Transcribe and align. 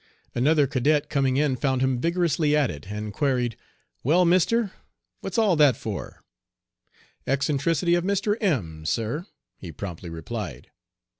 Another 0.33 0.65
cadet 0.65 1.11
coming 1.11 1.37
in 1.37 1.55
found 1.55 1.81
him 1.83 2.01
vigorously 2.01 2.55
at 2.55 2.71
it, 2.71 2.87
and 2.89 3.13
queried, 3.13 3.55
"Well, 4.03 4.25
mister, 4.25 4.71
what's 5.19 5.37
all 5.37 5.55
that 5.57 5.77
for?" 5.77 6.23
"Eccentricity 7.27 7.93
of 7.93 8.03
Mr. 8.03 8.35
M, 8.41 8.83
sir," 8.83 9.27
he 9.59 9.71
promptly 9.71 10.09
replied. 10.09 10.71